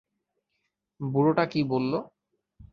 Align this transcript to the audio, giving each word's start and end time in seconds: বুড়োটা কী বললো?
বুড়োটা 0.99 1.45
কী 1.51 1.61
বললো? 1.71 1.99